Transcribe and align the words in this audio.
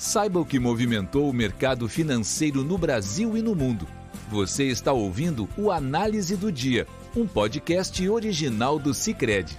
Saiba 0.00 0.40
o 0.40 0.46
que 0.46 0.58
movimentou 0.58 1.28
o 1.28 1.32
mercado 1.32 1.86
financeiro 1.86 2.64
no 2.64 2.78
Brasil 2.78 3.36
e 3.36 3.42
no 3.42 3.54
mundo. 3.54 3.86
Você 4.30 4.64
está 4.64 4.94
ouvindo 4.94 5.46
o 5.58 5.70
Análise 5.70 6.38
do 6.38 6.50
Dia, 6.50 6.86
um 7.14 7.26
podcast 7.26 8.08
original 8.08 8.78
do 8.78 8.94
Cicred. 8.94 9.54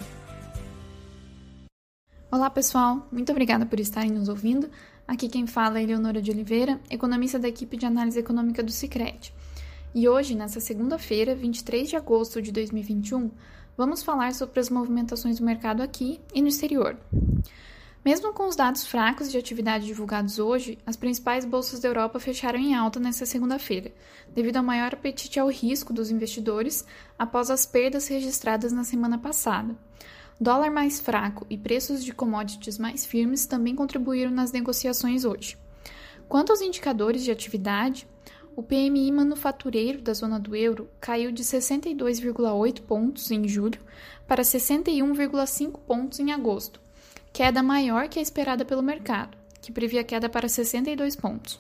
Olá, 2.31 2.49
pessoal. 2.49 3.07
Muito 3.11 3.31
obrigada 3.31 3.67
por 3.67 3.79
estarem 3.79 4.09
nos 4.09 4.29
ouvindo. 4.29 4.67
Aqui 5.07 5.29
quem 5.29 5.45
fala 5.45 5.77
é 5.77 5.83
Eleonora 5.83 6.19
de 6.19 6.31
Oliveira, 6.31 6.79
economista 6.89 7.37
da 7.37 7.47
equipe 7.47 7.77
de 7.77 7.85
análise 7.85 8.17
econômica 8.17 8.63
do 8.63 8.71
Cicred. 8.71 9.31
E 9.93 10.09
hoje, 10.09 10.33
nessa 10.33 10.59
segunda-feira, 10.59 11.35
23 11.35 11.87
de 11.87 11.95
agosto 11.95 12.41
de 12.41 12.51
2021, 12.51 13.29
vamos 13.77 14.01
falar 14.01 14.33
sobre 14.33 14.59
as 14.59 14.71
movimentações 14.71 15.37
do 15.37 15.45
mercado 15.45 15.83
aqui 15.83 16.19
e 16.33 16.41
no 16.41 16.47
exterior. 16.47 16.97
Mesmo 18.03 18.33
com 18.33 18.47
os 18.47 18.55
dados 18.55 18.83
fracos 18.83 19.29
de 19.29 19.37
atividade 19.37 19.85
divulgados 19.85 20.39
hoje, 20.39 20.75
as 20.87 20.95
principais 20.95 21.45
bolsas 21.45 21.79
da 21.79 21.87
Europa 21.87 22.19
fecharam 22.19 22.57
em 22.57 22.73
alta 22.73 22.99
nesta 22.99 23.27
segunda-feira, 23.27 23.91
devido 24.33 24.57
ao 24.57 24.63
maior 24.63 24.91
apetite 24.91 25.39
ao 25.39 25.47
risco 25.49 25.93
dos 25.93 26.09
investidores 26.09 26.83
após 27.17 27.51
as 27.51 27.63
perdas 27.63 28.07
registradas 28.07 28.71
na 28.71 28.83
semana 28.83 29.19
passada. 29.19 29.75
Dólar 30.39 30.71
mais 30.71 30.99
fraco 30.99 31.45
e 31.47 31.55
preços 31.55 32.03
de 32.03 32.11
commodities 32.11 32.79
mais 32.79 33.05
firmes 33.05 33.45
também 33.45 33.75
contribuíram 33.75 34.31
nas 34.31 34.51
negociações 34.51 35.23
hoje. 35.23 35.55
Quanto 36.27 36.51
aos 36.51 36.61
indicadores 36.61 37.23
de 37.23 37.29
atividade, 37.29 38.07
o 38.55 38.63
PMI 38.63 39.11
manufatureiro 39.11 40.01
da 40.01 40.13
zona 40.15 40.39
do 40.39 40.55
euro 40.55 40.89
caiu 40.99 41.31
de 41.31 41.43
62,8 41.43 42.81
pontos 42.81 43.29
em 43.29 43.47
julho 43.47 43.79
para 44.27 44.41
61,5 44.41 45.79
pontos 45.85 46.19
em 46.19 46.31
agosto 46.31 46.80
queda 47.33 47.63
maior 47.63 48.07
que 48.09 48.19
a 48.19 48.21
esperada 48.21 48.65
pelo 48.65 48.83
mercado, 48.83 49.37
que 49.61 49.71
previa 49.71 50.03
queda 50.03 50.27
para 50.27 50.49
62 50.49 51.15
pontos. 51.15 51.57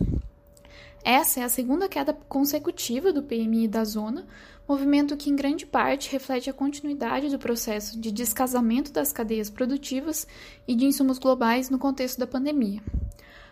Essa 1.03 1.39
é 1.39 1.43
a 1.43 1.49
segunda 1.49 1.89
queda 1.89 2.13
consecutiva 2.29 3.11
do 3.11 3.23
PMI 3.23 3.67
da 3.67 3.83
zona, 3.83 4.27
movimento 4.67 5.17
que 5.17 5.29
em 5.29 5.35
grande 5.35 5.65
parte 5.65 6.11
reflete 6.11 6.49
a 6.49 6.53
continuidade 6.53 7.29
do 7.29 7.39
processo 7.39 7.99
de 7.99 8.11
descasamento 8.11 8.91
das 8.91 9.11
cadeias 9.11 9.49
produtivas 9.49 10.27
e 10.67 10.75
de 10.75 10.85
insumos 10.85 11.17
globais 11.17 11.69
no 11.69 11.79
contexto 11.79 12.19
da 12.19 12.27
pandemia. 12.27 12.81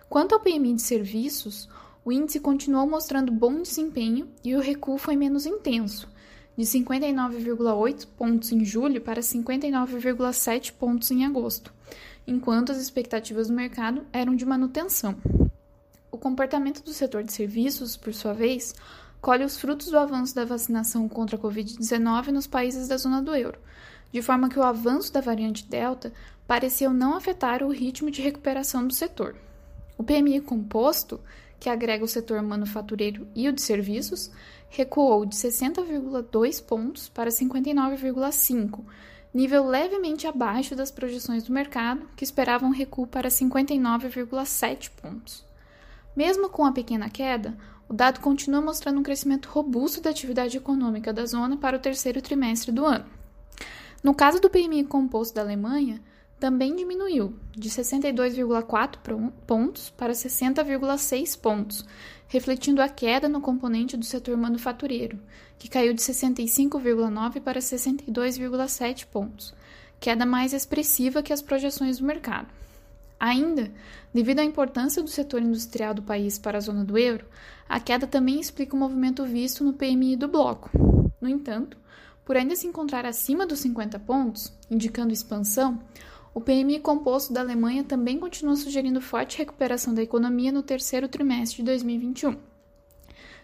Quanto 0.08 0.36
ao 0.36 0.42
PMI 0.42 0.76
de 0.76 0.82
serviços, 0.82 1.68
o 2.06 2.12
índice 2.12 2.40
continuou 2.40 2.88
mostrando 2.88 3.32
bom 3.32 3.62
desempenho 3.62 4.28
e 4.44 4.56
o 4.56 4.62
recuo 4.62 4.98
foi 4.98 5.16
menos 5.16 5.46
intenso, 5.46 6.08
de 6.56 6.64
59,8 6.64 8.08
pontos 8.18 8.52
em 8.52 8.64
julho 8.64 9.02
para 9.02 9.22
59,7 9.22 10.74
pontos 10.74 11.10
em 11.10 11.26
agosto, 11.26 11.74
enquanto 12.30 12.72
as 12.72 12.78
expectativas 12.78 13.48
do 13.48 13.54
mercado 13.54 14.06
eram 14.14 14.36
de 14.36 14.46
manutenção. 14.46 15.16
O 16.12 16.18
comportamento 16.18 16.84
do 16.84 16.94
setor 16.94 17.24
de 17.24 17.34
serviços, 17.34 17.98
por 17.98 18.14
sua 18.14 18.34
vez, 18.34 18.76
colhe 19.20 19.44
os 19.44 19.60
frutos 19.60 19.88
do 19.88 19.98
avanço 19.98 20.36
da 20.36 20.46
vacinação 20.46 21.10
contra 21.10 21.36
a 21.36 21.40
Covid-19 21.40 22.28
nos 22.28 22.48
países 22.48 22.88
da 22.88 22.98
zona 22.98 23.22
do 23.22 23.36
euro, 23.36 23.60
de 24.12 24.22
forma 24.22 24.50
que 24.50 24.60
o 24.60 24.64
avanço 24.64 25.12
da 25.12 25.22
variante 25.22 25.66
Delta 25.66 26.14
pareceu 26.48 26.94
não 26.94 27.16
afetar 27.16 27.64
o 27.64 27.72
ritmo 27.72 28.10
de 28.10 28.22
recuperação 28.22 28.88
do 28.88 28.94
setor. 28.94 29.36
O 29.98 30.04
PMI 30.04 30.42
composto, 30.42 31.20
que 31.60 31.70
agrega 31.70 32.06
o 32.06 32.08
setor 32.08 32.42
manufatureiro 32.42 33.28
e 33.36 33.48
o 33.50 33.52
de 33.52 33.62
serviços, 33.62 34.32
recuou 34.70 35.26
de 35.26 35.36
60,2 35.36 36.64
pontos 36.64 37.10
para 37.10 37.30
59,5 37.30 38.84
nível 39.34 39.66
levemente 39.68 40.28
abaixo 40.28 40.76
das 40.76 40.92
projeções 40.92 41.44
do 41.44 41.54
mercado, 41.54 42.08
que 42.16 42.24
esperavam 42.24 42.70
um 42.70 42.74
recuo 42.74 43.06
para 43.06 43.30
59,7 43.30 44.90
pontos. 45.02 45.46
Mesmo 46.16 46.50
com 46.50 46.66
a 46.66 46.72
pequena 46.72 47.10
queda, 47.10 47.58
o 47.88 47.94
dado 47.94 48.20
continua 48.20 48.62
mostrando 48.62 49.00
um 49.00 49.04
crescimento 49.04 49.50
robusto 49.50 50.02
da 50.02 50.10
atividade 50.10 50.58
econômica 50.58 51.14
da 51.14 51.26
zona 51.26 51.58
para 51.58 51.78
o 51.78 51.80
terceiro 51.80 52.22
trimestre 52.22 52.72
do 52.72 52.86
ano. 52.86 53.06
No 54.04 54.14
caso 54.14 54.40
do 54.40 54.50
PMI 54.50 54.86
composto 54.86 55.36
da 55.36 55.42
Alemanha, 55.42 56.02
também 56.40 56.76
diminuiu, 56.76 57.36
de 57.52 57.70
62,4 57.70 59.32
pontos 59.46 59.90
para 59.90 60.14
60,6 60.14 61.40
pontos, 61.40 61.86
refletindo 62.28 62.82
a 62.82 62.88
queda 62.88 63.28
no 63.28 63.42
componente 63.42 63.98
do 63.98 64.06
setor 64.06 64.38
manufatureiro, 64.38 65.20
que 65.58 65.68
caiu 65.68 65.94
de 65.94 66.02
65,9 66.02 67.42
para 67.42 67.60
62,7 67.60 69.06
pontos, 69.08 69.54
queda 70.00 70.26
mais 70.26 70.54
expressiva 70.54 71.22
que 71.22 71.34
as 71.34 71.42
projeções 71.42 72.00
do 72.00 72.06
mercado. 72.06 72.48
Ainda, 73.20 73.70
devido 74.14 74.40
à 74.40 74.44
importância 74.44 75.04
do 75.04 75.10
setor 75.10 75.42
industrial 75.42 75.94
do 75.94 76.02
país 76.02 76.40
para 76.40 76.58
a 76.58 76.62
zona 76.62 76.86
do 76.86 76.98
euro, 76.98 77.26
a 77.68 77.80
queda 77.80 78.08
também 78.08 78.40
explica 78.40 78.76
o 78.76 78.80
movimento 78.80 79.26
visto 79.26 79.62
no 79.64 79.74
PMI 79.74 80.16
do 80.16 80.30
bloco. 80.30 80.70
No 81.20 81.28
entanto, 81.28 81.78
por 82.24 82.38
ainda 82.38 82.56
se 82.56 82.66
encontrar 82.66 83.06
acima 83.06 83.46
dos 83.46 83.60
50 83.60 84.00
pontos, 84.00 84.54
indicando 84.72 85.12
expansão, 85.12 85.82
o 86.34 86.42
PMI 86.42 86.80
composto 86.80 87.34
da 87.34 87.42
Alemanha 87.42 87.84
também 87.84 88.20
continua 88.20 88.56
sugerindo 88.56 89.02
forte 89.02 89.38
recuperação 89.38 89.94
da 89.94 90.04
economia 90.04 90.52
no 90.52 90.62
terceiro 90.62 91.08
trimestre 91.08 91.58
de 91.58 91.64
2021. 91.64 92.38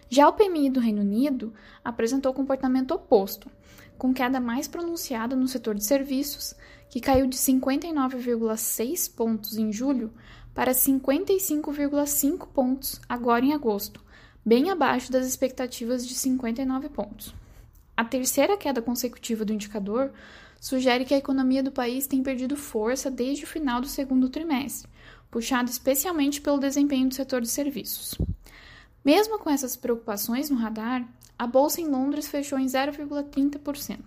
Já 0.08 0.28
o 0.28 0.32
PMI 0.32 0.70
do 0.70 0.80
Reino 0.80 1.02
Unido 1.02 1.52
apresentou 1.84 2.32
comportamento 2.32 2.92
oposto, 2.92 3.50
com 3.98 4.14
queda 4.14 4.38
mais 4.38 4.68
pronunciada 4.68 5.34
no 5.34 5.48
setor 5.48 5.74
de 5.74 5.84
serviços, 5.84 6.54
que 6.88 7.00
caiu 7.00 7.26
de 7.26 7.36
59,6 7.36 9.14
pontos 9.14 9.56
em 9.56 9.72
julho 9.72 10.12
para 10.54 10.72
55,5 10.72 12.46
pontos 12.48 13.00
agora 13.08 13.44
em 13.44 13.52
agosto, 13.52 14.00
bem 14.44 14.70
abaixo 14.70 15.10
das 15.10 15.26
expectativas 15.26 16.06
de 16.06 16.14
59 16.14 16.88
pontos. 16.90 17.34
A 17.96 18.04
terceira 18.04 18.56
queda 18.56 18.80
consecutiva 18.80 19.44
do 19.44 19.52
indicador 19.52 20.12
sugere 20.60 21.04
que 21.04 21.14
a 21.14 21.18
economia 21.18 21.62
do 21.62 21.70
país 21.70 22.06
tem 22.06 22.22
perdido 22.22 22.56
força 22.56 23.10
desde 23.10 23.44
o 23.44 23.46
final 23.46 23.80
do 23.80 23.86
segundo 23.86 24.28
trimestre, 24.28 24.90
puxado 25.30 25.70
especialmente 25.70 26.40
pelo 26.40 26.58
desempenho 26.58 27.08
do 27.08 27.14
setor 27.14 27.40
de 27.40 27.48
serviços. 27.48 28.16
Mesmo 29.04 29.38
com 29.38 29.50
essas 29.50 29.76
preocupações 29.76 30.50
no 30.50 30.56
radar, 30.56 31.06
a 31.38 31.46
bolsa 31.46 31.80
em 31.80 31.88
Londres 31.88 32.28
fechou 32.28 32.58
em 32.58 32.66
0,30%. 32.66 33.98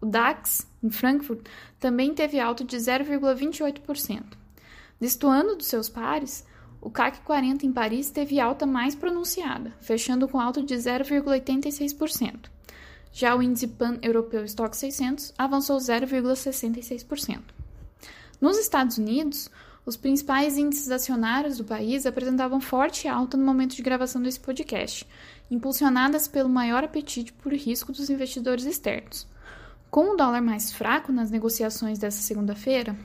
O 0.00 0.06
DAX, 0.06 0.66
em 0.82 0.90
Frankfurt, 0.90 1.46
também 1.78 2.14
teve 2.14 2.40
alta 2.40 2.64
de 2.64 2.76
0,28%. 2.76 4.22
Destoando 4.98 5.56
dos 5.56 5.66
seus 5.66 5.88
pares, 5.88 6.46
o 6.80 6.90
CAC 6.90 7.20
40 7.20 7.66
em 7.66 7.72
Paris 7.72 8.10
teve 8.10 8.40
alta 8.40 8.64
mais 8.64 8.94
pronunciada, 8.94 9.74
fechando 9.80 10.26
com 10.26 10.40
alta 10.40 10.62
de 10.62 10.74
0,86%. 10.74 12.50
Já 13.12 13.34
o 13.34 13.42
índice 13.42 13.66
pan-europeu 13.66 14.44
Stock 14.44 14.76
600 14.76 15.34
avançou 15.36 15.78
0,66%. 15.78 17.40
Nos 18.40 18.58
Estados 18.58 18.98
Unidos, 18.98 19.50
os 19.84 19.96
principais 19.96 20.56
índices 20.56 20.90
acionários 20.90 21.58
do 21.58 21.64
país 21.64 22.06
apresentavam 22.06 22.60
forte 22.60 23.08
alta 23.08 23.36
no 23.36 23.44
momento 23.44 23.74
de 23.74 23.82
gravação 23.82 24.22
desse 24.22 24.38
podcast, 24.38 25.06
impulsionadas 25.50 26.28
pelo 26.28 26.48
maior 26.48 26.84
apetite 26.84 27.32
por 27.32 27.52
risco 27.52 27.92
dos 27.92 28.08
investidores 28.08 28.64
externos. 28.64 29.26
Com 29.90 30.14
o 30.14 30.16
dólar 30.16 30.40
mais 30.40 30.72
fraco 30.72 31.10
nas 31.10 31.30
negociações 31.30 31.98
dessa 31.98 32.22
segunda-feira, 32.22 32.96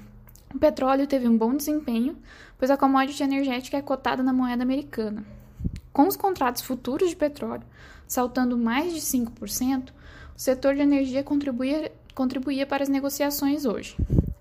o 0.53 0.59
petróleo 0.59 1.07
teve 1.07 1.27
um 1.27 1.37
bom 1.37 1.55
desempenho, 1.55 2.17
pois 2.57 2.69
a 2.69 2.77
commodity 2.77 3.23
energética 3.23 3.77
é 3.77 3.81
cotada 3.81 4.21
na 4.21 4.31
moeda 4.31 4.63
americana. 4.63 5.25
Com 5.95 6.09
os 6.09 6.17
contratos 6.17 6.61
futuros 6.61 7.11
de 7.11 7.15
petróleo 7.15 7.63
saltando 8.05 8.57
mais 8.57 8.93
de 8.93 8.99
5%, 8.99 9.91
o 9.91 9.93
setor 10.35 10.75
de 10.75 10.81
energia 10.81 11.23
contribuía, 11.23 11.89
contribuía 12.13 12.67
para 12.67 12.83
as 12.83 12.89
negociações 12.89 13.63
hoje. 13.63 13.95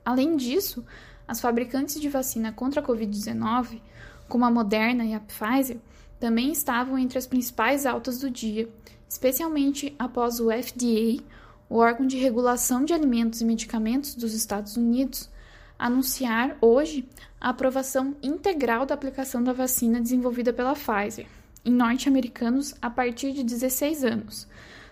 Além 0.04 0.36
disso, 0.36 0.84
as 1.28 1.40
fabricantes 1.40 2.00
de 2.00 2.08
vacina 2.08 2.50
contra 2.50 2.80
a 2.80 2.84
Covid-19, 2.84 3.80
como 4.28 4.44
a 4.44 4.50
Moderna 4.50 5.04
e 5.04 5.14
a 5.14 5.20
Pfizer, 5.20 5.78
também 6.18 6.50
estavam 6.50 6.98
entre 6.98 7.18
as 7.18 7.26
principais 7.28 7.86
altas 7.86 8.18
do 8.18 8.28
dia, 8.28 8.68
especialmente 9.08 9.94
após 9.96 10.40
o 10.40 10.50
FDA, 10.50 11.22
o 11.70 11.76
órgão 11.76 12.04
de 12.04 12.16
regulação 12.16 12.84
de 12.84 12.92
alimentos 12.92 13.40
e 13.40 13.44
medicamentos 13.44 14.16
dos 14.16 14.34
Estados 14.34 14.76
Unidos, 14.76 15.30
anunciar 15.78 16.56
hoje 16.60 17.08
a 17.40 17.50
aprovação 17.50 18.16
integral 18.20 18.84
da 18.84 18.94
aplicação 18.94 19.40
da 19.40 19.52
vacina 19.52 20.00
desenvolvida 20.00 20.52
pela 20.52 20.74
Pfizer 20.74 21.28
em 21.64 21.72
norte-americanos 21.72 22.74
a 22.80 22.90
partir 22.90 23.32
de 23.32 23.42
16 23.42 24.04
anos, 24.04 24.46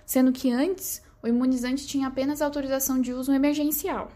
sendo 0.07 0.33
que 0.33 0.51
antes 0.51 1.03
o 1.23 1.29
imunizante 1.29 1.87
tinha 1.87 2.09
apenas 2.09 2.43
autorização 2.43 3.01
de 3.01 3.13
uso 3.13 3.33
emergencial. 3.33 4.11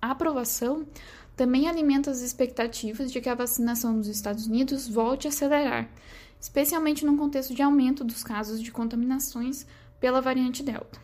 A 0.00 0.10
aprovação 0.10 0.86
também 1.34 1.68
alimenta 1.68 2.10
as 2.10 2.20
expectativas 2.20 3.10
de 3.12 3.20
que 3.20 3.28
a 3.28 3.34
vacinação 3.34 3.92
nos 3.92 4.08
Estados 4.08 4.46
Unidos 4.46 4.88
volte 4.88 5.26
a 5.26 5.30
acelerar, 5.30 5.88
especialmente 6.40 7.04
num 7.04 7.16
contexto 7.16 7.54
de 7.54 7.62
aumento 7.62 8.04
dos 8.04 8.22
casos 8.22 8.62
de 8.62 8.70
contaminações 8.70 9.66
pela 9.98 10.20
variante 10.20 10.62
Delta. 10.62 10.98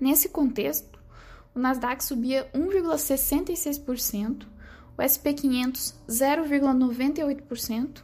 Nesse 0.00 0.28
contexto, 0.28 0.98
o 1.54 1.58
Nasdaq 1.58 2.02
subia 2.04 2.50
1,66%, 2.54 4.46
o 4.96 5.02
SP 5.02 5.32
500 5.32 5.94
0,98% 6.08 8.02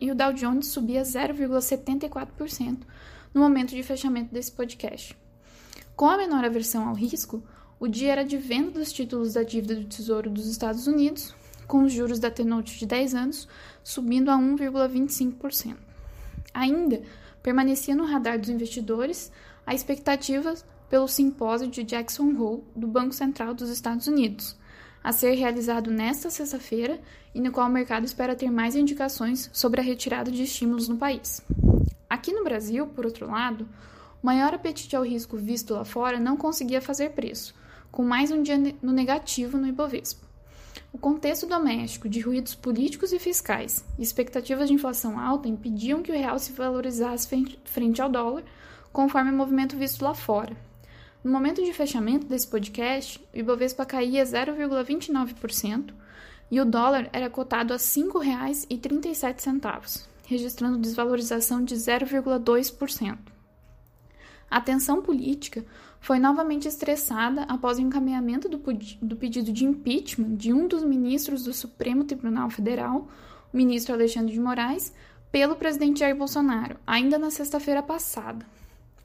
e 0.00 0.10
o 0.10 0.14
Dow 0.14 0.32
Jones 0.32 0.68
subia 0.68 1.02
0,74% 1.02 2.78
no 3.34 3.40
momento 3.40 3.74
de 3.74 3.82
fechamento 3.82 4.32
desse 4.32 4.52
podcast. 4.52 5.16
Com 5.94 6.08
a 6.08 6.16
menor 6.16 6.44
aversão 6.44 6.88
ao 6.88 6.94
risco, 6.94 7.42
o 7.78 7.86
dia 7.86 8.12
era 8.12 8.24
de 8.24 8.36
venda 8.36 8.70
dos 8.70 8.92
títulos 8.92 9.34
da 9.34 9.42
dívida 9.42 9.74
do 9.74 9.84
Tesouro 9.84 10.30
dos 10.30 10.46
Estados 10.46 10.86
Unidos, 10.86 11.34
com 11.66 11.82
os 11.82 11.92
juros 11.92 12.18
da 12.18 12.30
T-Note 12.30 12.78
de 12.78 12.86
10 12.86 13.14
anos 13.14 13.48
subindo 13.82 14.30
a 14.30 14.36
1,25%. 14.36 15.76
Ainda 16.54 17.02
permanecia 17.42 17.94
no 17.94 18.06
radar 18.06 18.38
dos 18.38 18.48
investidores 18.48 19.30
a 19.66 19.74
expectativa 19.74 20.54
pelo 20.88 21.08
simpósio 21.08 21.68
de 21.68 21.82
Jackson 21.82 22.34
Hole 22.38 22.64
do 22.74 22.86
Banco 22.86 23.12
Central 23.12 23.52
dos 23.52 23.68
Estados 23.68 24.06
Unidos, 24.06 24.56
a 25.06 25.12
ser 25.12 25.34
realizado 25.34 25.88
nesta 25.88 26.30
sexta-feira 26.30 26.98
e 27.32 27.40
no 27.40 27.52
qual 27.52 27.68
o 27.68 27.72
mercado 27.72 28.04
espera 28.04 28.34
ter 28.34 28.50
mais 28.50 28.74
indicações 28.74 29.48
sobre 29.52 29.80
a 29.80 29.84
retirada 29.84 30.32
de 30.32 30.42
estímulos 30.42 30.88
no 30.88 30.96
país. 30.96 31.40
Aqui 32.10 32.32
no 32.32 32.42
Brasil, 32.42 32.88
por 32.88 33.06
outro 33.06 33.30
lado, 33.30 33.68
o 34.20 34.26
maior 34.26 34.52
apetite 34.52 34.96
ao 34.96 35.04
risco 35.04 35.36
visto 35.36 35.74
lá 35.74 35.84
fora 35.84 36.18
não 36.18 36.36
conseguia 36.36 36.80
fazer 36.80 37.10
preço, 37.10 37.54
com 37.92 38.02
mais 38.02 38.32
um 38.32 38.42
dia 38.42 38.58
no 38.82 38.90
negativo 38.90 39.56
no 39.56 39.68
Ibovespa. 39.68 40.26
O 40.92 40.98
contexto 40.98 41.46
doméstico 41.46 42.08
de 42.08 42.18
ruídos 42.18 42.56
políticos 42.56 43.12
e 43.12 43.20
fiscais 43.20 43.84
e 43.96 44.02
expectativas 44.02 44.66
de 44.66 44.74
inflação 44.74 45.20
alta 45.20 45.46
impediam 45.46 46.02
que 46.02 46.10
o 46.10 46.16
real 46.16 46.36
se 46.40 46.50
valorizasse 46.50 47.28
frente 47.64 48.02
ao 48.02 48.08
dólar, 48.08 48.42
conforme 48.92 49.30
o 49.30 49.36
movimento 49.36 49.76
visto 49.76 50.02
lá 50.02 50.14
fora. 50.14 50.56
No 51.22 51.30
momento 51.30 51.64
de 51.64 51.72
fechamento 51.72 52.26
desse 52.26 52.46
podcast, 52.46 53.20
o 53.34 53.38
Ibovespa 53.38 53.84
caía 53.84 54.24
0,29% 54.24 55.92
e 56.50 56.60
o 56.60 56.64
dólar 56.64 57.10
era 57.12 57.28
cotado 57.28 57.72
a 57.72 57.76
R$ 57.76 57.82
5,37, 57.82 60.06
registrando 60.26 60.78
desvalorização 60.78 61.64
de 61.64 61.74
0,2%. 61.74 63.18
A 64.48 64.60
tensão 64.60 65.02
política 65.02 65.64
foi 66.00 66.20
novamente 66.20 66.68
estressada 66.68 67.42
após 67.42 67.78
o 67.78 67.82
encaminhamento 67.82 68.48
do, 68.48 68.62
do, 69.02 69.16
pedido 69.16 69.52
de 69.52 69.64
impeachment 69.64 70.36
de 70.36 70.52
um 70.52 70.68
dos 70.68 70.84
ministros 70.84 71.42
do 71.42 71.52
Supremo 71.52 72.04
Tribunal 72.04 72.48
Federal, 72.48 73.08
o 73.52 73.56
ministro 73.56 73.92
Alexandre 73.94 74.32
de 74.32 74.38
Moraes, 74.38 74.92
pelo 75.32 75.56
presidente 75.56 75.98
Jair 76.00 76.14
Bolsonaro, 76.14 76.76
ainda 76.86 77.18
na 77.18 77.30
sexta-feira 77.30 77.82
passada. 77.82 78.46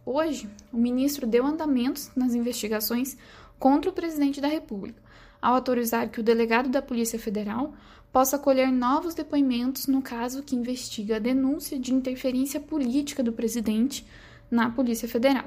Hoje, 0.05 0.49
o 0.73 0.77
ministro 0.77 1.27
deu 1.27 1.45
andamentos 1.45 2.11
nas 2.15 2.33
investigações 2.33 3.15
contra 3.59 3.91
o 3.91 3.93
presidente 3.93 4.41
da 4.41 4.47
República, 4.47 4.99
ao 5.39 5.53
autorizar 5.53 6.09
que 6.09 6.19
o 6.19 6.23
delegado 6.23 6.69
da 6.69 6.81
Polícia 6.81 7.19
Federal 7.19 7.73
possa 8.11 8.37
colher 8.37 8.71
novos 8.71 9.13
depoimentos 9.13 9.87
no 9.87 10.01
caso 10.01 10.43
que 10.43 10.55
investiga 10.55 11.15
a 11.15 11.19
denúncia 11.19 11.79
de 11.79 11.93
interferência 11.93 12.59
política 12.59 13.21
do 13.21 13.31
presidente 13.31 14.05
na 14.49 14.69
Polícia 14.69 15.07
Federal. 15.07 15.45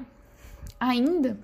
Ainda, 0.78 1.38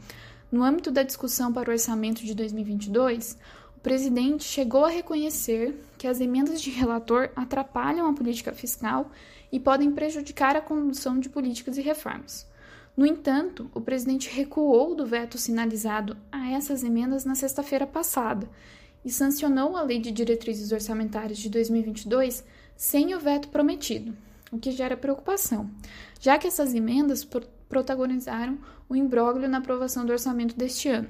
no 0.51 0.63
âmbito 0.63 0.91
da 0.91 1.03
discussão 1.03 1.53
para 1.53 1.69
o 1.69 1.73
orçamento 1.73 2.25
de 2.25 2.35
2022, 2.35 3.37
o 3.77 3.81
presidente 3.81 4.45
chegou 4.45 4.85
a 4.85 4.91
reconhecer 4.91 5.75
que 5.99 6.07
as 6.07 6.21
emendas 6.21 6.61
de 6.61 6.71
relator 6.71 7.31
atrapalham 7.35 8.09
a 8.09 8.13
política 8.13 8.53
fiscal 8.53 9.11
e 9.51 9.59
podem 9.59 9.91
prejudicar 9.91 10.57
a 10.57 10.61
condução 10.61 11.19
de 11.19 11.29
políticas 11.29 11.77
e 11.77 11.81
reformas. 11.81 12.50
No 12.97 13.07
entanto, 13.07 13.71
o 13.75 13.81
presidente 13.81 14.29
recuou 14.29 14.95
do 14.95 15.07
veto 15.07 15.39
sinalizado 15.39 16.17
a 16.31 16.51
essas 16.51 16.83
emendas 16.83 17.25
na 17.25 17.35
sexta-feira 17.35 17.87
passada 17.87 18.49
e 19.05 19.11
sancionou 19.11 19.77
a 19.77 19.83
Lei 19.83 19.99
de 19.99 20.11
Diretrizes 20.11 20.73
Orçamentárias 20.73 21.39
de 21.39 21.49
2022 21.49 22.45
sem 22.77 23.15
o 23.15 23.21
veto 23.21 23.49
prometido, 23.49 24.17
o 24.51 24.59
que 24.59 24.71
gera 24.71 24.97
preocupação, 24.97 25.71
já 26.19 26.39
que 26.39 26.47
essas 26.47 26.75
emendas 26.75 27.27
protagonizaram 27.69 28.59
o 28.89 28.97
imbróglio 28.97 29.49
na 29.49 29.59
aprovação 29.59 30.05
do 30.05 30.13
orçamento 30.13 30.57
deste 30.57 30.89
ano. 30.89 31.09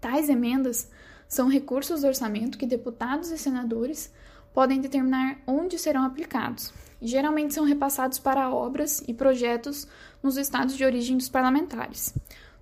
Tais 0.00 0.28
emendas 0.28 0.90
são 1.28 1.48
recursos 1.48 2.02
do 2.02 2.06
orçamento 2.06 2.56
que 2.56 2.66
deputados 2.66 3.30
e 3.30 3.38
senadores 3.38 4.12
podem 4.54 4.80
determinar 4.80 5.38
onde 5.46 5.78
serão 5.78 6.04
aplicados, 6.04 6.72
geralmente 7.02 7.52
são 7.52 7.64
repassados 7.64 8.18
para 8.18 8.48
obras 8.48 9.02
e 9.06 9.12
projetos 9.12 9.86
nos 10.22 10.36
estados 10.36 10.76
de 10.76 10.84
origem 10.84 11.18
dos 11.18 11.28
parlamentares. 11.28 12.14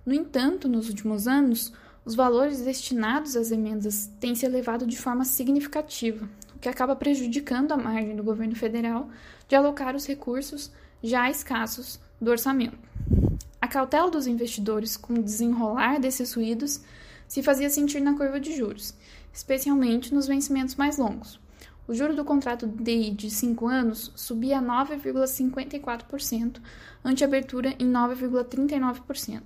No 0.05 0.13
entanto, 0.13 0.67
nos 0.67 0.89
últimos 0.89 1.27
anos, 1.27 1.71
os 2.03 2.15
valores 2.15 2.59
destinados 2.59 3.37
às 3.37 3.51
emendas 3.51 4.09
têm 4.19 4.35
se 4.35 4.45
elevado 4.45 4.85
de 4.85 4.97
forma 4.97 5.23
significativa, 5.23 6.27
o 6.53 6.59
que 6.59 6.67
acaba 6.67 6.95
prejudicando 6.95 7.71
a 7.71 7.77
margem 7.77 8.15
do 8.15 8.23
governo 8.23 8.55
federal 8.55 9.07
de 9.47 9.55
alocar 9.55 9.95
os 9.95 10.05
recursos 10.05 10.71
já 11.01 11.29
escassos 11.29 11.99
do 12.19 12.31
orçamento. 12.31 12.77
A 13.61 13.67
cautela 13.67 14.11
dos 14.11 14.27
investidores 14.27 14.97
com 14.97 15.13
o 15.13 15.23
desenrolar 15.23 15.99
desses 15.99 16.33
ruídos 16.33 16.81
se 17.27 17.41
fazia 17.41 17.69
sentir 17.69 18.01
na 18.01 18.17
curva 18.17 18.39
de 18.39 18.53
juros, 18.53 18.93
especialmente 19.31 20.13
nos 20.13 20.27
vencimentos 20.27 20.75
mais 20.75 20.97
longos. 20.97 21.42
O 21.87 21.93
juro 21.93 22.15
do 22.15 22.23
contrato 22.23 22.65
DI 22.65 23.11
de 23.11 23.29
5 23.29 23.67
anos 23.67 24.11
subia 24.15 24.59
a 24.59 24.61
9,54%, 24.61 26.61
ante 27.03 27.23
abertura 27.23 27.75
em 27.77 27.91
9,39%. 27.91 29.41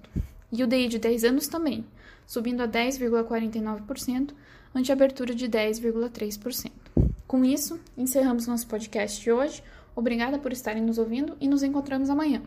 E 0.51 0.63
o 0.63 0.67
DI 0.67 0.87
de 0.87 0.99
10 0.99 1.23
anos 1.23 1.47
também, 1.47 1.83
subindo 2.25 2.61
a 2.61 2.67
10,49%, 2.67 4.31
ante 4.73 4.91
abertura 4.91 5.33
de 5.33 5.49
10,3%. 5.49 6.71
Com 7.25 7.43
isso, 7.43 7.79
encerramos 7.97 8.47
nosso 8.47 8.67
podcast 8.67 9.21
de 9.21 9.31
hoje. 9.31 9.63
Obrigada 9.95 10.37
por 10.37 10.53
estarem 10.53 10.83
nos 10.83 10.97
ouvindo 10.97 11.35
e 11.41 11.47
nos 11.47 11.63
encontramos 11.63 12.09
amanhã. 12.09 12.41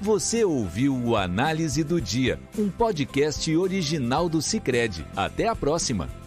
Você 0.00 0.44
ouviu 0.44 0.94
o 0.94 1.16
Análise 1.16 1.84
do 1.84 2.00
Dia, 2.00 2.38
um 2.58 2.68
podcast 2.68 3.56
original 3.56 4.28
do 4.28 4.42
Cicred. 4.42 5.06
Até 5.16 5.48
a 5.48 5.54
próxima! 5.54 6.23